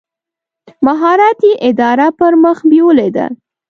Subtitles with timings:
[0.85, 3.25] مهارت یې اداره پر مخ بېولې ده.